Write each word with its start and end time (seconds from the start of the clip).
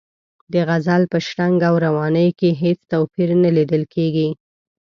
د 0.53 0.55
غزل 0.67 1.03
په 1.11 1.17
شرنګ 1.27 1.57
او 1.69 1.75
روانۍ 1.85 2.29
کې 2.39 2.49
هېڅ 2.61 2.79
توپیر 2.91 3.29
نه 3.43 3.49
لیدل 3.57 3.83
کیږي. 3.93 4.29